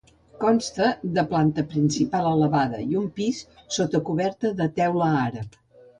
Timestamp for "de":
1.17-1.23, 4.63-4.69